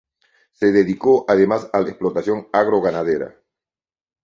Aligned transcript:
Se 0.53 0.71
dedicó, 0.71 1.25
además 1.27 1.69
a 1.73 1.79
la 1.81 1.89
explotación 1.89 2.47
agro-ganadera. 2.51 3.37